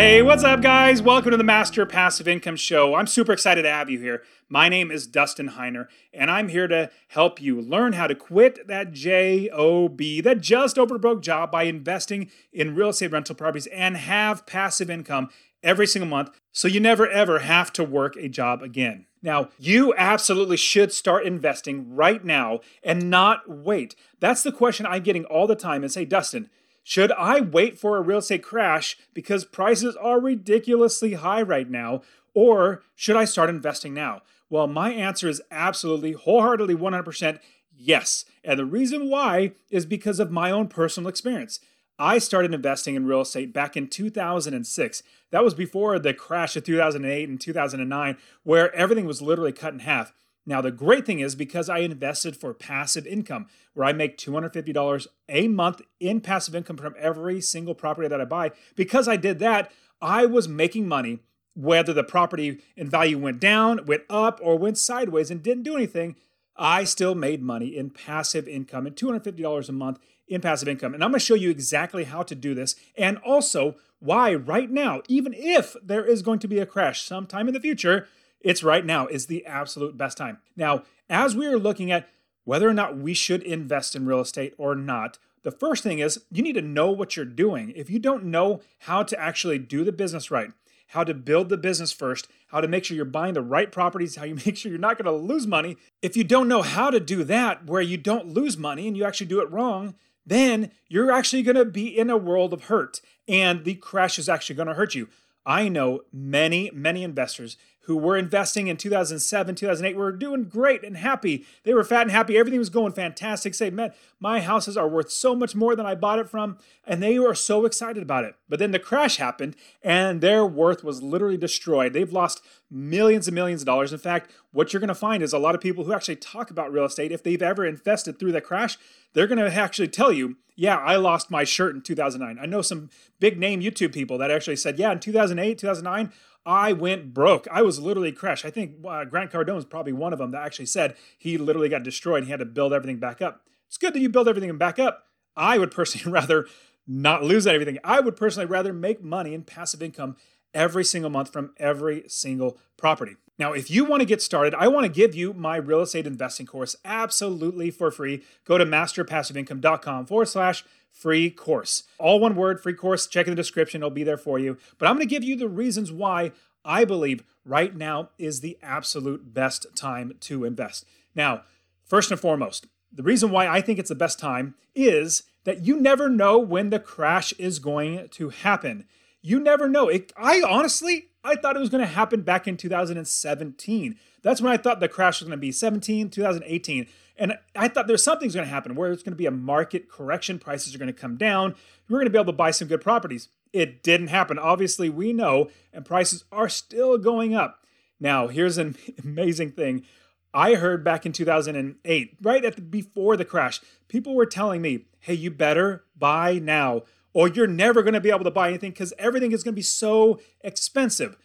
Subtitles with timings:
[0.00, 1.02] Hey, what's up, guys?
[1.02, 2.94] Welcome to the Master Passive Income Show.
[2.94, 4.22] I'm super excited to have you here.
[4.48, 8.68] My name is Dustin Heiner, and I'm here to help you learn how to quit
[8.68, 13.96] that JOB, that just over broke job, by investing in real estate rental properties and
[13.96, 15.30] have passive income
[15.64, 19.06] every single month so you never ever have to work a job again.
[19.20, 23.96] Now, you absolutely should start investing right now and not wait.
[24.20, 26.50] That's the question I'm getting all the time and say, Dustin,
[26.88, 32.00] should I wait for a real estate crash because prices are ridiculously high right now?
[32.32, 34.22] Or should I start investing now?
[34.48, 37.40] Well, my answer is absolutely, wholeheartedly, 100%
[37.76, 38.24] yes.
[38.42, 41.60] And the reason why is because of my own personal experience.
[41.98, 45.02] I started investing in real estate back in 2006.
[45.30, 49.80] That was before the crash of 2008 and 2009, where everything was literally cut in
[49.80, 50.14] half.
[50.48, 55.06] Now, the great thing is because I invested for passive income, where I make $250
[55.28, 59.40] a month in passive income from every single property that I buy, because I did
[59.40, 61.18] that, I was making money
[61.54, 65.76] whether the property in value went down, went up, or went sideways and didn't do
[65.76, 66.16] anything.
[66.56, 70.94] I still made money in passive income and $250 a month in passive income.
[70.94, 74.70] And I'm going to show you exactly how to do this and also why right
[74.70, 78.08] now, even if there is going to be a crash sometime in the future,
[78.40, 80.38] it's right now is the absolute best time.
[80.56, 82.08] Now, as we are looking at
[82.44, 86.20] whether or not we should invest in real estate or not, the first thing is
[86.30, 87.72] you need to know what you're doing.
[87.76, 90.50] If you don't know how to actually do the business right,
[90.88, 94.16] how to build the business first, how to make sure you're buying the right properties,
[94.16, 95.76] how you make sure you're not going to lose money.
[96.02, 99.04] If you don't know how to do that where you don't lose money and you
[99.04, 99.94] actually do it wrong,
[100.26, 104.28] then you're actually going to be in a world of hurt and the crash is
[104.28, 105.08] actually going to hurt you.
[105.44, 107.56] I know many, many investors
[107.88, 111.46] who were investing in 2007, 2008 were doing great and happy.
[111.64, 112.36] They were fat and happy.
[112.36, 113.54] Everything was going fantastic.
[113.54, 116.58] Say, man, my houses are worth so much more than I bought it from.
[116.86, 118.34] And they were so excited about it.
[118.46, 121.94] But then the crash happened and their worth was literally destroyed.
[121.94, 123.90] They've lost millions and millions of dollars.
[123.90, 126.50] In fact, what you're going to find is a lot of people who actually talk
[126.50, 128.76] about real estate, if they've ever invested through the crash,
[129.14, 132.38] they're going to actually tell you, yeah, I lost my shirt in 2009.
[132.38, 136.12] I know some big name YouTube people that actually said, yeah, in 2008, 2009,
[136.48, 137.46] I went broke.
[137.52, 138.46] I was literally crushed.
[138.46, 141.68] I think uh, Grant Cardone was probably one of them that actually said he literally
[141.68, 142.20] got destroyed.
[142.20, 143.42] and He had to build everything back up.
[143.66, 145.04] It's good that you build everything back up.
[145.36, 146.46] I would personally rather
[146.86, 147.78] not lose everything.
[147.84, 150.16] I would personally rather make money in passive income
[150.54, 153.16] every single month from every single property.
[153.38, 156.06] Now, if you want to get started, I want to give you my real estate
[156.06, 158.22] investing course absolutely for free.
[158.44, 161.84] Go to masterpassiveincome.com forward slash free course.
[161.98, 163.06] All one word, free course.
[163.06, 164.58] Check in the description, it'll be there for you.
[164.78, 166.32] But I'm going to give you the reasons why
[166.64, 170.84] I believe right now is the absolute best time to invest.
[171.14, 171.42] Now,
[171.84, 175.80] first and foremost, the reason why I think it's the best time is that you
[175.80, 178.84] never know when the crash is going to happen.
[179.22, 179.88] You never know.
[179.88, 183.96] It, I honestly, I thought it was going to happen back in 2017.
[184.22, 186.86] That's when I thought the crash was going to be 17, 2018.
[187.16, 189.88] And I thought there's something's going to happen where it's going to be a market
[189.88, 190.38] correction.
[190.38, 191.56] Prices are going to come down.
[191.88, 193.28] We're going to be able to buy some good properties.
[193.52, 194.38] It didn't happen.
[194.38, 197.64] Obviously, we know, and prices are still going up.
[197.98, 199.84] Now, here's an amazing thing.
[200.32, 204.84] I heard back in 2008, right at the, before the crash, people were telling me,
[205.00, 206.82] "Hey, you better buy now,
[207.18, 209.58] or you're never going to be able to buy anything because everything is going to
[209.58, 211.16] be so expensive."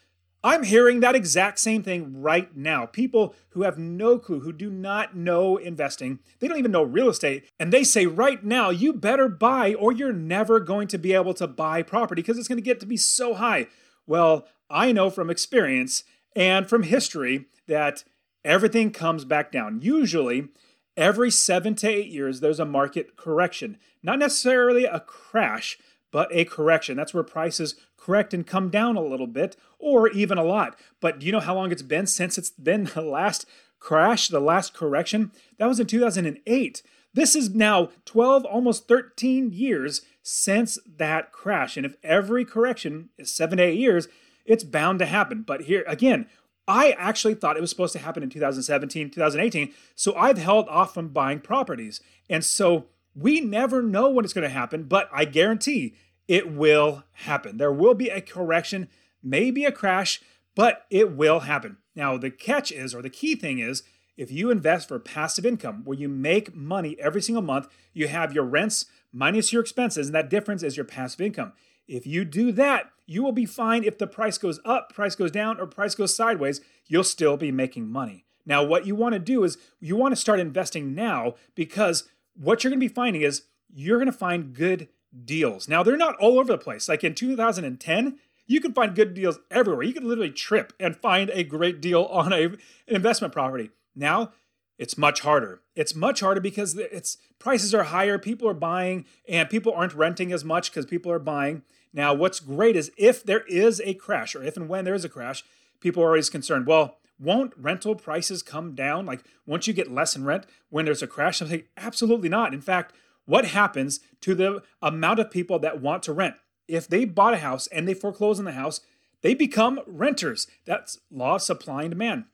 [0.45, 2.85] I'm hearing that exact same thing right now.
[2.85, 7.07] People who have no clue, who do not know investing, they don't even know real
[7.07, 11.13] estate, and they say right now, you better buy or you're never going to be
[11.13, 13.67] able to buy property because it's going to get to be so high.
[14.05, 16.03] Well, I know from experience
[16.35, 18.03] and from history that
[18.43, 19.79] everything comes back down.
[19.81, 20.49] Usually,
[20.97, 23.77] every seven to eight years, there's a market correction.
[24.01, 25.77] Not necessarily a crash,
[26.13, 26.95] but a correction.
[26.95, 30.79] That's where prices correct and come down a little bit or even a lot.
[31.01, 33.45] But do you know how long it's been since it's been the last
[33.79, 35.31] crash, the last correction?
[35.57, 36.83] That was in 2008.
[37.15, 41.77] This is now 12, almost 13 years since that crash.
[41.77, 44.07] And if every correction is seven to eight years,
[44.45, 45.41] it's bound to happen.
[45.41, 46.27] But here again,
[46.67, 49.73] I actually thought it was supposed to happen in 2017, 2018.
[49.95, 52.01] So I've held off from buying properties.
[52.29, 55.95] And so we never know when it's going to happen, but I guarantee
[56.27, 57.57] it will happen.
[57.57, 58.87] There will be a correction,
[59.21, 60.21] maybe a crash,
[60.55, 61.77] but it will happen.
[61.95, 63.83] Now, the catch is, or the key thing is,
[64.15, 68.33] If you invest for passive income where you make money every single month, you have
[68.33, 71.53] your rents minus your expenses, and that difference is your passive income.
[71.87, 75.31] If you do that, you will be fine if the price goes up, price goes
[75.31, 78.25] down, or price goes sideways, you'll still be making money.
[78.45, 82.63] Now, what you want to do is you want to start investing now because what
[82.63, 83.43] you're going to be finding is
[83.73, 84.89] you're going to find good
[85.25, 85.67] deals.
[85.67, 86.89] Now, they're not all over the place.
[86.89, 88.17] Like in 2010,
[88.47, 89.83] you can find good deals everywhere.
[89.83, 92.57] You can literally trip and find a great deal on a, an
[92.87, 93.69] investment property.
[93.95, 94.31] Now,
[94.77, 95.61] it's much harder.
[95.75, 100.31] It's much harder because it's prices are higher, people are buying, and people aren't renting
[100.31, 101.63] as much because people are buying.
[101.93, 105.05] Now, what's great is if there is a crash, or if and when there is
[105.05, 105.43] a crash,
[105.79, 106.65] people are always concerned.
[106.65, 109.05] Well, won't rental prices come down?
[109.05, 111.39] Like, once you get less in rent when there's a crash?
[111.39, 112.53] I'm saying, absolutely not.
[112.53, 112.93] In fact,
[113.25, 116.35] what happens to the amount of people that want to rent?
[116.67, 118.81] If they bought a house and they foreclose on the house,
[119.21, 120.47] they become renters.
[120.65, 122.25] That's law of supply and demand.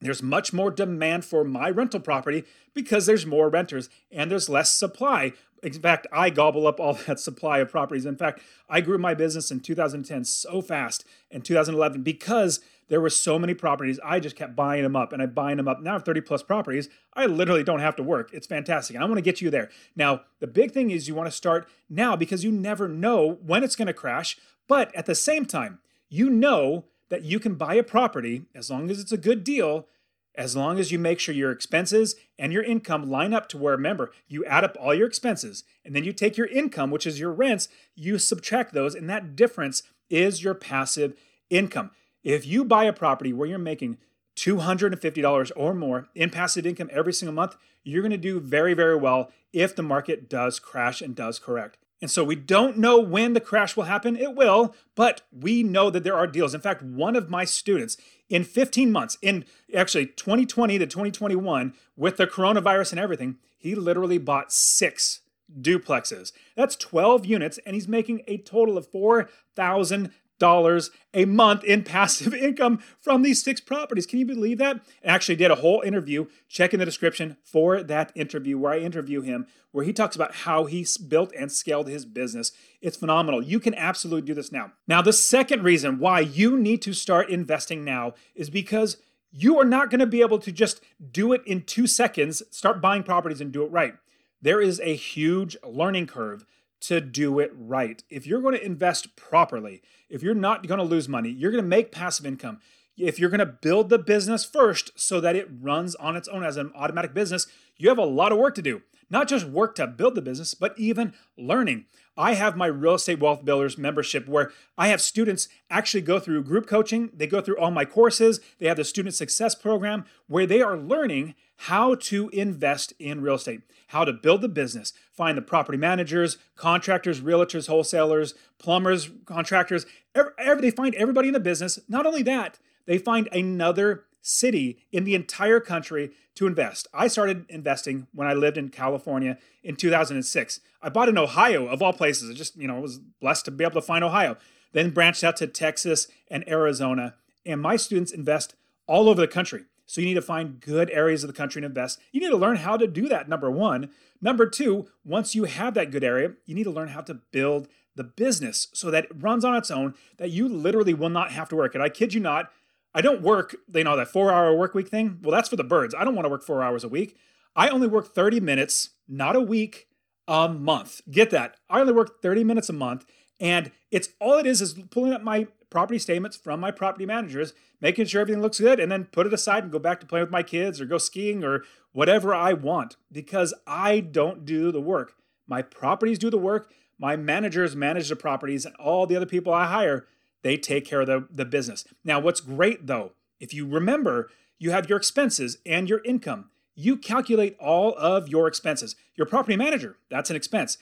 [0.00, 2.44] There's much more demand for my rental property
[2.74, 5.32] because there's more renters and there's less supply.
[5.62, 8.04] In fact, I gobble up all that supply of properties.
[8.04, 13.10] In fact, I grew my business in 2010 so fast in 2011 because there were
[13.10, 14.00] so many properties.
[14.04, 15.80] I just kept buying them up and I'm buying them up.
[15.80, 16.88] Now I have 30 plus properties.
[17.14, 18.30] I literally don't have to work.
[18.32, 18.94] It's fantastic.
[18.94, 19.70] And I want to get you there.
[19.96, 23.64] Now, the big thing is you want to start now because you never know when
[23.64, 24.36] it's going to crash.
[24.68, 28.90] But at the same time, you know that you can buy a property as long
[28.90, 29.86] as it's a good deal
[30.34, 33.76] as long as you make sure your expenses and your income line up to where,
[33.76, 37.20] remember, you add up all your expenses and then you take your income, which is
[37.20, 41.14] your rents, you subtract those, and that difference is your passive
[41.50, 41.90] income.
[42.24, 43.98] If you buy a property where you're making
[44.36, 48.96] $250 or more in passive income every single month, you're going to do very, very
[48.96, 51.76] well if the market does crash and does correct.
[52.00, 54.16] And so we don't know when the crash will happen.
[54.16, 56.54] It will, but we know that there are deals.
[56.54, 57.96] In fact, one of my students
[58.28, 59.44] in 15 months, in
[59.74, 65.20] actually 2020 to 2021, with the coronavirus and everything, he literally bought six
[65.60, 66.32] duplexes.
[66.56, 72.34] That's 12 units, and he's making a total of 4,000 dollars a month in passive
[72.34, 74.06] income from these six properties.
[74.06, 74.76] Can you believe that?
[75.04, 76.26] I actually did a whole interview.
[76.48, 80.34] Check in the description for that interview where I interview him, where he talks about
[80.34, 82.52] how he built and scaled his business.
[82.80, 83.42] It's phenomenal.
[83.42, 84.72] You can absolutely do this now.
[84.86, 88.98] Now, the second reason why you need to start investing now is because
[89.36, 90.80] you are not going to be able to just
[91.10, 93.94] do it in two seconds, start buying properties and do it right.
[94.40, 96.44] There is a huge learning curve
[96.82, 98.02] to do it right.
[98.10, 99.82] If you're going to invest properly,
[100.14, 102.60] if you're not going to lose money, you're going to make passive income.
[102.96, 106.44] If you're going to build the business first so that it runs on its own
[106.44, 108.82] as an automatic business, you have a lot of work to do.
[109.10, 111.86] Not just work to build the business, but even learning.
[112.16, 116.44] I have my Real Estate Wealth Builders membership where I have students actually go through
[116.44, 117.10] group coaching.
[117.12, 118.40] They go through all my courses.
[118.58, 123.34] They have the Student Success Program where they are learning how to invest in real
[123.34, 129.86] estate, how to build the business, find the property managers, contractors, realtors, wholesalers, plumbers, contractors.
[130.14, 131.80] Every, every, they find everybody in the business.
[131.88, 136.88] Not only that, they find another city in the entire country to invest.
[136.92, 140.60] I started investing when I lived in California in 2006.
[140.82, 142.30] I bought in Ohio, of all places.
[142.30, 144.36] I just, you know, was blessed to be able to find Ohio.
[144.72, 147.14] Then branched out to Texas and Arizona.
[147.46, 148.54] And my students invest
[148.86, 149.64] all over the country.
[149.86, 152.00] So you need to find good areas of the country to invest.
[152.10, 153.90] You need to learn how to do that, number one.
[154.20, 157.68] Number two, once you have that good area, you need to learn how to build
[157.94, 161.48] the business so that it runs on its own, that you literally will not have
[161.50, 161.74] to work.
[161.74, 162.50] And I kid you not,
[162.94, 165.18] I don't work, you know, that four hour work week thing.
[165.22, 165.94] Well, that's for the birds.
[165.94, 167.16] I don't want to work four hours a week.
[167.56, 169.88] I only work 30 minutes, not a week,
[170.28, 171.00] a month.
[171.10, 171.56] Get that.
[171.68, 173.04] I only work 30 minutes a month.
[173.40, 177.52] And it's all it is is pulling up my property statements from my property managers,
[177.80, 180.24] making sure everything looks good, and then put it aside and go back to playing
[180.24, 184.80] with my kids or go skiing or whatever I want because I don't do the
[184.80, 185.14] work.
[185.48, 186.70] My properties do the work.
[186.96, 190.06] My managers manage the properties, and all the other people I hire
[190.44, 191.84] they take care of the, the business.
[192.04, 196.50] Now, what's great though, if you remember, you have your expenses and your income.
[196.76, 198.94] You calculate all of your expenses.
[199.16, 200.78] Your property manager, that's an expense.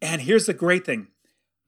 [0.00, 1.08] And here's the great thing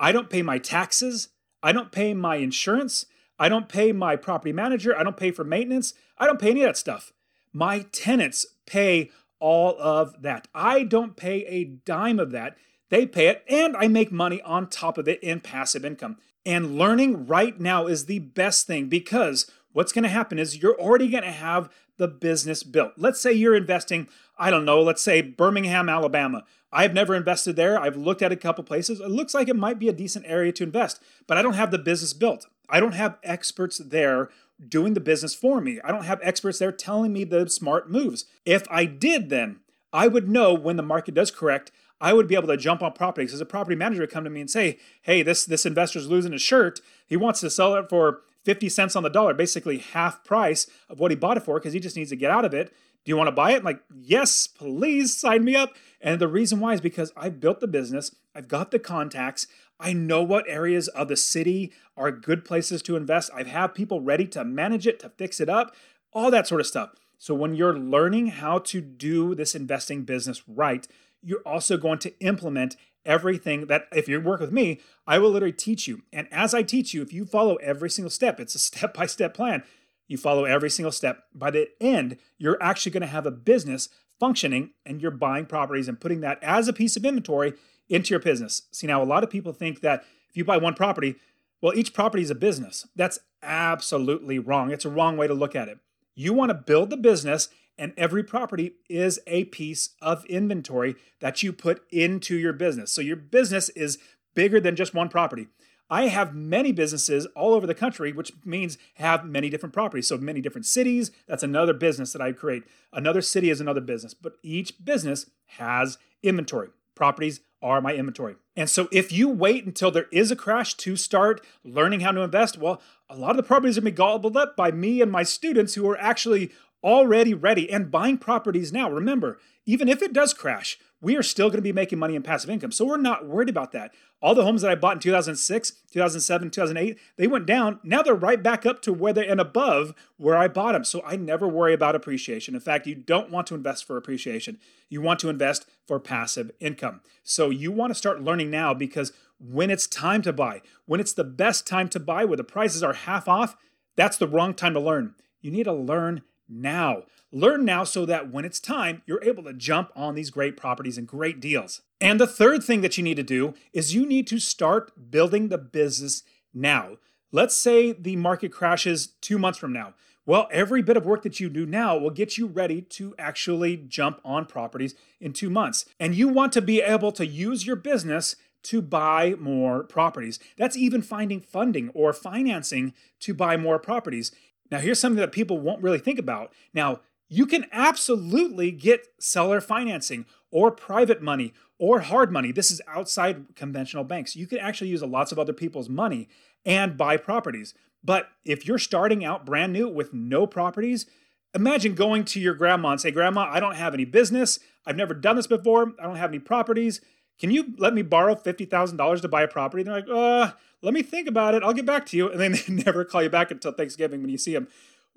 [0.01, 1.29] I don't pay my taxes,
[1.63, 3.05] I don't pay my insurance,
[3.39, 6.63] I don't pay my property manager, I don't pay for maintenance, I don't pay any
[6.63, 7.13] of that stuff.
[7.53, 9.11] My tenants pay
[9.41, 10.49] all of that.
[10.55, 12.57] I don't pay a dime of that.
[12.95, 16.17] They pay it, and I make money on top of it in passive income.
[16.47, 20.81] And learning right now is the best thing because what's going to happen is you're
[20.81, 22.93] already going to have the business built.
[22.97, 24.07] Let's say you're investing,
[24.39, 26.45] I don't know, let's say Birmingham, Alabama.
[26.71, 27.81] I've never invested there.
[27.81, 29.01] I've looked at a couple places.
[29.01, 31.73] It looks like it might be a decent area to invest, but I don't have
[31.73, 32.47] the business built.
[32.69, 34.29] I don't have experts there
[34.69, 35.81] doing the business for me.
[35.83, 38.27] I don't have experts there telling me the smart moves.
[38.47, 39.59] If I did, then
[39.93, 41.73] I would know when the market does correct.
[42.05, 44.31] I would be able to jump on properties as a property manager would come to
[44.31, 46.83] me and say, "Hey, this this investor's losing his shirt.
[47.07, 51.01] He wants to sell it for 50 cents on the dollar, basically half price of
[51.01, 52.75] what he bought it for because he just needs to get out of it.
[53.05, 53.59] Do you want to buy it?
[53.59, 55.77] I'm like, yes, please sign me up.
[55.99, 59.47] And the reason why is because I've built the business, I've got the contacts,
[59.81, 63.31] I know what areas of the city are good places to invest.
[63.35, 65.75] I have people ready to manage it, to fix it up,
[66.13, 66.91] all that sort of stuff.
[67.19, 70.87] So when you're learning how to do this investing business right,
[71.25, 75.53] you're also going to implement everything that if you work with me, I will literally
[75.53, 76.03] teach you.
[76.13, 79.07] And as I teach you, if you follow every single step, it's a step by
[79.07, 79.63] step plan.
[80.09, 81.25] You follow every single step.
[81.35, 83.89] By the end, you're actually going to have a business
[84.21, 87.55] functioning and you're buying properties and putting that as a piece of inventory
[87.89, 88.63] into your business.
[88.73, 91.17] See, now a lot of people think that if you buy one property,
[91.61, 92.87] well, each property is a business.
[92.95, 94.71] That's absolutely wrong.
[94.71, 95.79] It's a wrong way to look at it.
[96.15, 101.43] You want to build the business, and every property is a piece of inventory that
[101.43, 102.93] you put into your business.
[102.93, 103.99] So your business is
[104.35, 105.49] bigger than just one property.
[105.91, 110.09] I have many businesses all over the country, which means have many different properties.
[110.09, 112.65] So many different cities, that's another business that I create.
[112.93, 116.71] Another city is another business, but each business has inventory.
[116.95, 118.37] Properties are my inventory.
[118.57, 122.21] And so if you wait until there is a crash to start learning how to
[122.21, 125.01] invest, well, a lot of the properties are going to be gobbled up by me
[125.01, 126.53] and my students who are actually
[126.85, 128.91] already ready and buying properties now.
[128.91, 132.23] Remember, even if it does crash, we are still going to be making money in
[132.23, 132.73] passive income.
[132.73, 133.93] So we're not worried about that.
[134.23, 137.81] All the homes that I bought in 2006, 2007, 2008, they went down.
[137.83, 140.85] Now they're right back up to where they and above where I bought them.
[140.85, 142.55] So I never worry about appreciation.
[142.55, 144.59] In fact, you don't want to invest for appreciation.
[144.89, 147.01] You want to invest for passive income.
[147.23, 151.13] So you want to start learning now because when it's time to buy, when it's
[151.13, 153.57] the best time to buy where the prices are half off,
[153.97, 155.15] that's the wrong time to learn.
[155.41, 157.05] You need to learn now.
[157.33, 160.99] Learn now so that when it's time, you're able to jump on these great properties
[160.99, 161.83] and great deals.
[162.01, 165.49] And the third thing that you need to do is you need to start building
[165.49, 166.23] the business
[166.53, 166.99] now.
[167.33, 169.95] Let's say the market crashes two months from now.
[170.27, 173.77] Well, every bit of work that you do now will get you ready to actually
[173.77, 175.85] jump on properties in two months.
[176.01, 180.39] And you want to be able to use your business to buy more properties.
[180.57, 184.33] That's even finding funding or financing to buy more properties.
[184.71, 186.53] Now, here's something that people won't really think about.
[186.73, 192.53] Now, you can absolutely get seller financing or private money or hard money.
[192.53, 194.37] This is outside conventional banks.
[194.37, 196.29] You can actually use lots of other people's money
[196.65, 197.75] and buy properties.
[198.03, 201.07] But if you're starting out brand new with no properties,
[201.55, 204.59] imagine going to your grandma and say, Grandma, I don't have any business.
[204.87, 205.95] I've never done this before.
[205.99, 207.01] I don't have any properties.
[207.39, 209.83] Can you let me borrow $50,000 to buy a property?
[209.83, 211.63] And they're like, uh, let me think about it.
[211.63, 212.31] I'll get back to you.
[212.31, 214.69] And then they never call you back until Thanksgiving when you see them.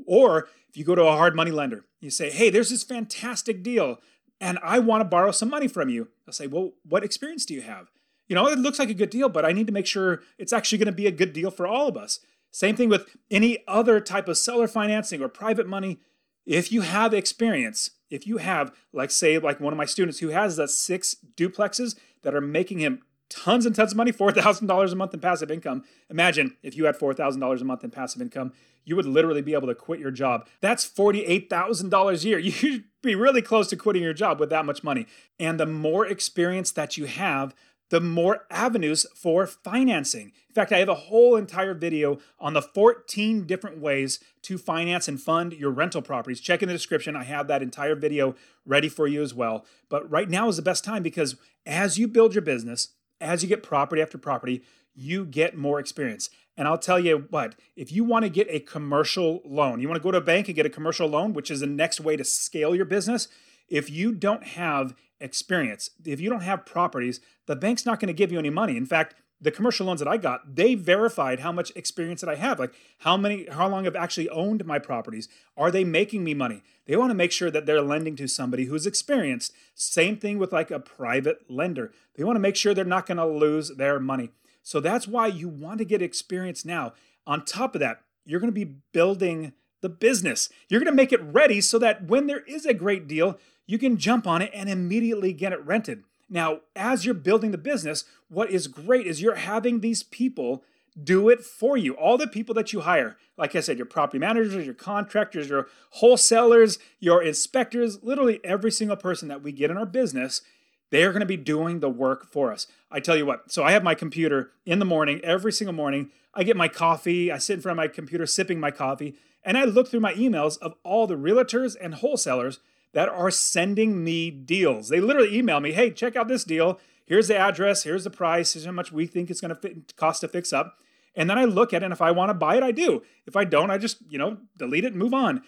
[0.06, 3.64] Or if you go to a hard money lender, you say, hey, there's this fantastic
[3.64, 4.00] deal
[4.40, 6.10] and I want to borrow some money from you.
[6.26, 7.92] They'll say, well, what experience do you have?
[8.28, 10.54] You know, it looks like a good deal, but I need to make sure it's
[10.54, 12.20] actually going to be a good deal for all of us.
[12.52, 16.00] Same thing with any other type of seller financing or private money.
[16.48, 20.30] If you have experience, if you have, like, say, like one of my students who
[20.30, 24.96] has the six duplexes that are making him tons and tons of money, $4,000 a
[24.96, 25.84] month in passive income.
[26.10, 28.54] Imagine if you had $4,000 a month in passive income,
[28.86, 30.48] you would literally be able to quit your job.
[30.62, 32.40] That's $48,000 a year.
[32.40, 35.06] You'd be really close to quitting your job with that much money.
[35.38, 37.54] And the more experience that you have,
[37.90, 40.34] the more avenues for financing.
[40.50, 45.08] In fact, I have a whole entire video on the 14 different ways to finance
[45.08, 46.42] and fund your rental properties.
[46.42, 47.16] Check in the description.
[47.16, 49.66] I have that entire video ready for you as well.
[49.90, 52.90] But right now is the best time because as you build your business,
[53.22, 54.64] as you get property after property,
[54.94, 56.30] you get more experience.
[56.58, 60.02] And I'll tell you what, if you want to get a commercial loan, you want
[60.02, 62.18] to go to a bank and get a commercial loan, which is the next way
[62.18, 63.28] to scale your business.
[63.70, 68.14] If you don't have experience, if you don't have properties, the bank's not going to
[68.14, 68.78] give you any money.
[68.78, 72.36] In fact, the commercial loans that I got, they verified how much experience that I
[72.36, 72.60] have.
[72.60, 75.30] Like how many, how long I've actually owned my properties.
[75.56, 76.64] Are they making me money?
[76.86, 79.54] They want to make sure that they're lending to somebody who's experienced.
[79.76, 81.92] Same thing with like a private lender.
[82.16, 84.32] They want to make sure they're not going to lose their money.
[84.64, 86.94] So that's why you want to get experience now.
[87.28, 90.50] On top of that, you're going to be building the business.
[90.68, 93.78] You're going to make it ready so that when there is a great deal, you
[93.78, 96.04] can jump on it and immediately get it rented.
[96.30, 100.64] Now, as you're building the business, what is great is you're having these people
[101.02, 101.94] do it for you.
[101.94, 105.68] All the people that you hire, like I said, your property managers, your contractors, your
[105.92, 110.42] wholesalers, your inspectors, literally every single person that we get in our business,
[110.90, 112.68] They are going to be doing the work for us.
[112.90, 116.12] I tell you what, so I have my computer in the morning, every single morning.
[116.34, 119.58] I get my coffee, I sit in front of my computer sipping my coffee, and
[119.58, 122.60] I look through my emails of all the realtors and wholesalers
[122.94, 124.90] that are sending me deals.
[124.90, 126.80] They literally email me, hey, check out this deal.
[127.06, 130.22] Here's the address, here's the price, here's how much we think it's going to cost
[130.22, 130.78] to fix up.
[131.16, 133.02] And then I look at it, and if I want to buy it, I do.
[133.26, 135.42] If I don't, I just, you know, delete it and move on.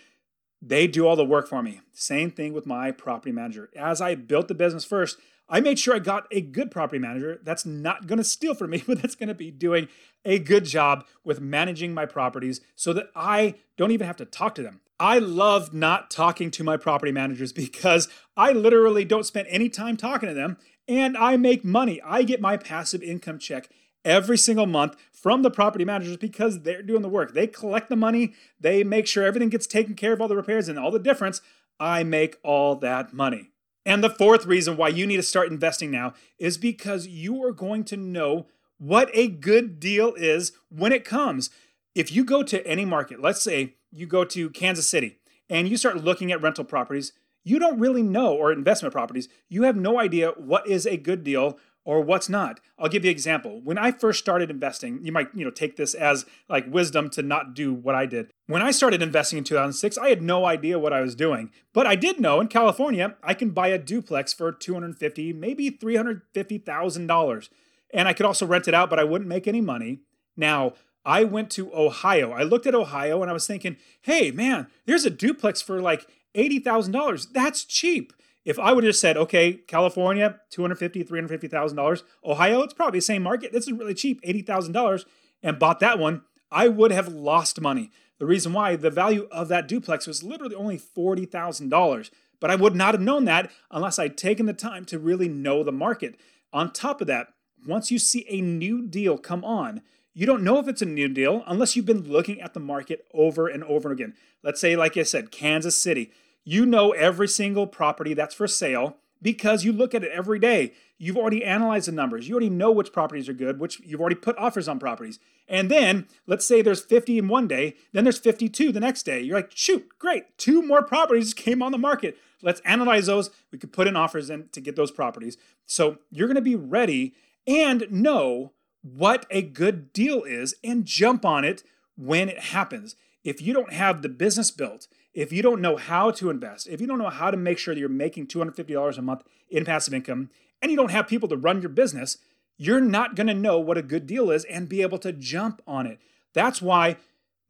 [0.61, 1.81] They do all the work for me.
[1.93, 3.69] Same thing with my property manager.
[3.75, 5.17] As I built the business first,
[5.47, 8.71] I made sure I got a good property manager that's not going to steal from
[8.71, 9.87] me, but that's going to be doing
[10.25, 14.55] a good job with managing my properties so that I don't even have to talk
[14.55, 14.81] to them.
[14.99, 19.95] I love not talking to my property managers because I literally don't spend any time
[19.95, 22.01] talking to them and I make money.
[22.03, 23.69] I get my passive income check
[24.03, 27.33] every single month from the property managers because they're doing the work.
[27.33, 30.67] They collect the money, they make sure everything gets taken care of, all the repairs
[30.67, 31.41] and all the difference.
[31.79, 33.51] I make all that money.
[33.85, 37.53] And the fourth reason why you need to start investing now is because you are
[37.53, 41.49] going to know what a good deal is when it comes.
[41.95, 45.17] If you go to any market, let's say you go to Kansas City
[45.49, 49.63] and you start looking at rental properties, you don't really know, or investment properties, you
[49.63, 52.59] have no idea what is a good deal or what's not.
[52.77, 53.61] I'll give you an example.
[53.63, 57.23] When I first started investing, you might, you know, take this as like wisdom to
[57.23, 58.31] not do what I did.
[58.47, 61.51] When I started investing in 2006, I had no idea what I was doing.
[61.73, 67.49] But I did know in California, I can buy a duplex for 250, maybe $350,000.
[67.91, 70.01] And I could also rent it out, but I wouldn't make any money.
[70.37, 70.73] Now,
[71.09, 72.33] I went to Ohio.
[72.33, 76.05] I looked at Ohio and I was thinking, hey, man, there's a duplex for like
[76.35, 77.33] $80,000.
[77.33, 78.13] That's cheap.
[78.45, 82.03] If I would have just said, okay, California, $250,000, $350,000.
[82.23, 83.51] Ohio, it's probably the same market.
[83.51, 85.05] This is really cheap, $80,000,
[85.41, 87.89] and bought that one, I would have lost money.
[88.19, 92.11] The reason why, the value of that duplex was literally only $40,000.
[92.39, 95.63] But I would not have known that unless I'd taken the time to really know
[95.63, 96.19] the market.
[96.53, 97.29] On top of that,
[97.67, 99.81] once you see a new deal come on,
[100.13, 103.05] you don't know if it's a new deal unless you've been looking at the market
[103.13, 104.13] over and over again.
[104.43, 106.11] Let's say, like I said, Kansas City.
[106.43, 110.73] You know every single property that's for sale because you look at it every day.
[110.97, 112.27] You've already analyzed the numbers.
[112.27, 115.19] You already know which properties are good, which you've already put offers on properties.
[115.47, 119.21] And then let's say there's 50 in one day, then there's 52 the next day.
[119.21, 120.37] You're like, shoot, great.
[120.37, 122.17] Two more properties came on the market.
[122.41, 123.29] Let's analyze those.
[123.51, 125.37] We could put in offers in to get those properties.
[125.65, 127.13] So you're going to be ready
[127.47, 131.63] and know what a good deal is and jump on it
[131.95, 132.95] when it happens.
[133.23, 136.79] If you don't have the business built, if you don't know how to invest, if
[136.79, 139.93] you don't know how to make sure that you're making $250 a month in passive
[139.93, 140.29] income,
[140.61, 142.17] and you don't have people to run your business,
[142.57, 145.61] you're not going to know what a good deal is and be able to jump
[145.65, 145.99] on it.
[146.33, 146.97] That's why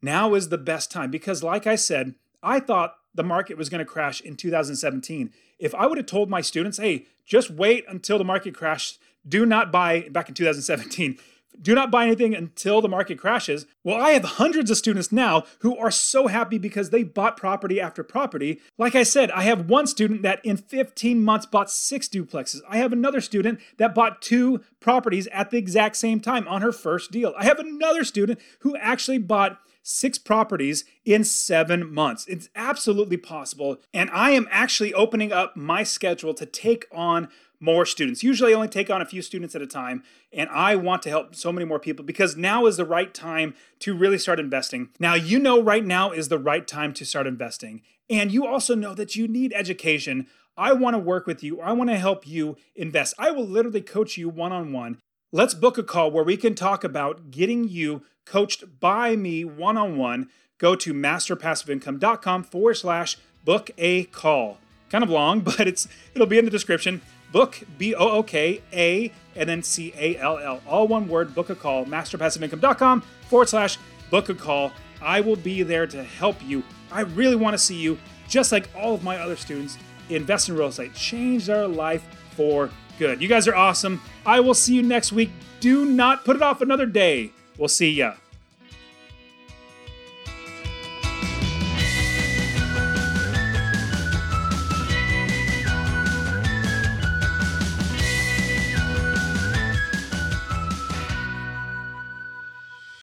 [0.00, 3.80] now is the best time because, like I said, I thought the market was going
[3.80, 5.32] to crash in 2017.
[5.58, 9.44] If I would have told my students, hey, just wait until the market crashes, do
[9.46, 11.18] not buy back in 2017
[11.60, 13.66] do not buy anything until the market crashes.
[13.84, 17.80] Well, I have hundreds of students now who are so happy because they bought property
[17.80, 18.60] after property.
[18.78, 22.60] Like I said, I have one student that in 15 months bought six duplexes.
[22.68, 26.72] I have another student that bought two properties at the exact same time on her
[26.72, 27.34] first deal.
[27.36, 32.26] I have another student who actually bought six properties in seven months.
[32.28, 33.78] It's absolutely possible.
[33.92, 37.28] And I am actually opening up my schedule to take on
[37.60, 38.22] more students.
[38.22, 41.10] Usually I only take on a few students at a time, and I want to
[41.10, 44.88] help so many more people because now is the right time to really start investing.
[44.98, 48.74] Now, you know, right now is the right time to start investing, and you also
[48.74, 50.26] know that you need education.
[50.56, 53.14] I want to work with you, I want to help you invest.
[53.18, 54.98] I will literally coach you one on one.
[55.32, 59.76] Let's book a call where we can talk about getting you coached by me one
[59.76, 60.28] on one.
[60.58, 64.58] Go to masterpassiveincome.com forward slash book a call.
[64.90, 67.00] Kind of long, but it's it'll be in the description.
[67.32, 70.60] Book, B O O K A, and then C A L L.
[70.66, 73.78] All one word, book a call, masterpassiveincome.com forward slash
[74.10, 74.72] book a call.
[75.00, 76.62] I will be there to help you.
[76.92, 79.78] I really want to see you, just like all of my other students,
[80.08, 83.22] invest in real estate, change their life for good.
[83.22, 84.02] You guys are awesome.
[84.26, 85.30] I will see you next week.
[85.60, 87.32] Do not put it off another day.
[87.60, 88.14] We'll see ya.